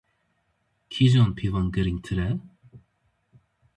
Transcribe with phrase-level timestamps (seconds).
[0.91, 2.29] Kîjan pîvan girîngtir e?